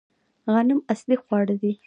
غنم 0.53 0.79
اصلي 0.93 1.15
خواړه 1.23 1.55
دي 1.61 1.71